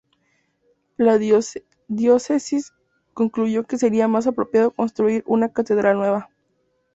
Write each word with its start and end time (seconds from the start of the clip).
La 0.97 1.19
diócesis 1.19 2.73
concluyó 3.13 3.65
que 3.65 3.77
sería 3.77 4.07
más 4.07 4.25
apropiado 4.25 4.71
construir 4.71 5.23
una 5.27 5.53
catedral 5.53 5.97
nueva. 5.97 6.31